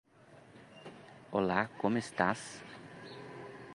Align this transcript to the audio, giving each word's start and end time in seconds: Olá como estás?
Olá 1.39 1.61
como 1.79 1.95
estás? 2.05 2.41